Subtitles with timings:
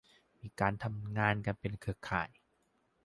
[0.41, 2.29] มีการทำงานกันเป็นเครือข่าย